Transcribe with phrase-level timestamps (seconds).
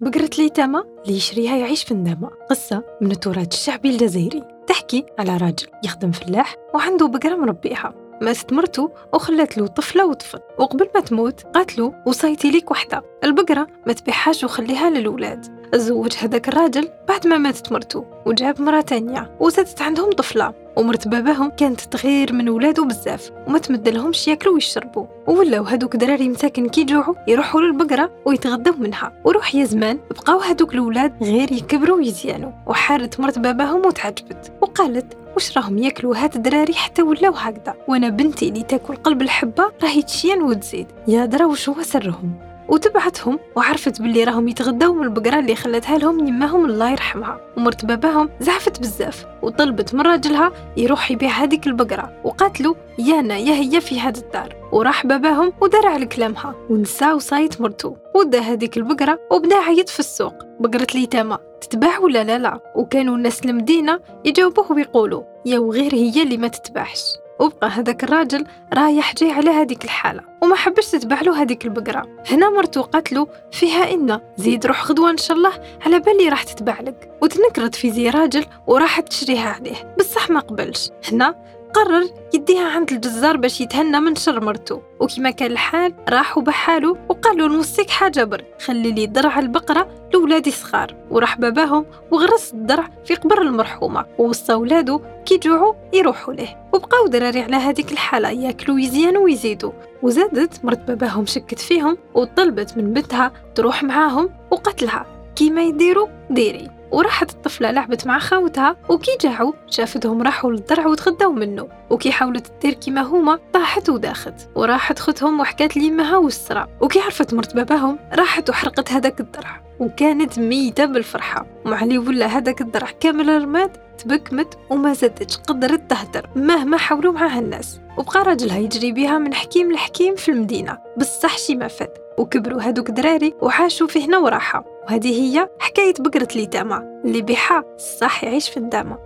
[0.00, 2.30] بقرة اليتامى اللي يشريها يعيش في الندامة.
[2.50, 4.42] قصة من التراث الشعبي الجزائري.
[4.66, 7.94] تحكي على راجل يخدم فلاح وعنده بقرة مربيها.
[8.22, 10.38] ماتت مرته وخلت له طفلة وطفل.
[10.58, 13.02] وقبل ما تموت قالت له وصيتي ليك وحدة.
[13.24, 19.30] البقرة ما تبيعهاش وخليها للولاد تزوج هذاك الراجل بعد ما ماتت مرته وجاب مرة تانية
[19.40, 20.54] وزادت عندهم طفلة.
[20.76, 26.68] ومرت باباهم كانت تغير من ولادو بزاف وما تمدلهمش ياكلوا ويشربوا ولاو هادوك دراري مساكن
[26.68, 29.12] كي يجوعوا يروحوا للبقرة ويتغداو منها.
[29.24, 34.52] وروح يا زمان بقاو هادوك الولاد غير يكبروا ويزيانوا وحارت مرت باباهم وتعجبت.
[34.60, 39.72] وقالت واش راهم ياكلوا هاد الدراري حتى ولاو هكذا؟ وأنا بنتي اللي تاكل قلب الحبة
[39.82, 40.86] راهي تشين وتزيد.
[41.08, 46.28] يا درا وش هو سرهم؟ وتبعتهم وعرفت باللي راهم يتغداو من البقرة اللي خلتها لهم
[46.28, 47.40] يماهم الله يرحمها.
[47.56, 52.12] ومرت باباهم زعفت بزاف وطلبت من راجلها يروح يبيع هذيك البقرة.
[52.24, 54.56] وقالت له يانا يا هي في هذا الدار.
[54.72, 60.34] وراح باباهم ودار على كلامها ونسى وصايت مرتو ودا هذيك البقرة وبدا عيط في السوق.
[60.60, 61.38] بقرة اليتامى.
[61.60, 67.02] تتباع ولا لا لا؟ وكانوا الناس المدينة يجاوبوه ويقولوا يا وغير هي اللي ما تتباعش.
[67.40, 72.06] وبقى هذاك الراجل رايح جاي على هذيك الحالة وما حبش تتبع له هذيك البقرة.
[72.30, 75.52] هنا مرتو قتلو فيها إن زيد روح غدوة إن شاء الله
[75.86, 77.10] على بالي راح تتبع لك.
[77.22, 80.90] وتنكرت في زي راجل وراحت تشريها عليه بصح ما قبلش.
[81.12, 81.34] هنا
[81.76, 87.48] قرر يديها عند الجزار باش يتهنى من شر مرتو وكما كان الحال راح وبحالو وقالوا
[87.48, 90.94] نوصيك حاجة برك خلي لي درع البقرة لولادي صغار.
[91.10, 94.06] وراح باباهم وغرس الدرع في قبر المرحومة.
[94.18, 96.56] ووصى ولادو كي جوعوا يروحوا له.
[96.72, 99.72] وبقاو دراري على هذيك الحالة ياكلوا ويزيانوا ويزيدوا.
[100.02, 105.06] وزادت مرت باباهم شكت فيهم وطلبت من بنتها تروح معاهم وقتلها.
[105.36, 106.75] كيما يديروا ديري.
[106.92, 111.68] وراحت الطفلة لعبت مع خاوتها وكي جاعوا شافتهم راحوا للدرع وتغداو منه.
[111.90, 114.34] وكي حاولت تدير كيما هما طاحت وداخت.
[114.54, 119.62] وراحت خوتهم وحكات ليمها والسرا وكي عرفت مرت باباهم راحت وحرقت هذاك الدرع.
[119.80, 121.46] وكانت ميتة بالفرحة.
[121.64, 127.80] ومعلي ولا هذاك الدرع كامل رماد تبكمت وما زادتش قدرت تهدر مهما حاولوا معها الناس.
[127.98, 130.78] وبقى راجلها يجري بيها من حكيم لحكيم في المدينة.
[130.96, 132.05] بصح شي ما فات.
[132.18, 134.64] وكبروا هادوك دراري وعاشوا في هنا وراحة.
[134.86, 137.64] وهذه هي حكاية بقرة اليتامى اللي بيحا
[138.00, 138.98] صح يعيش في الدامة.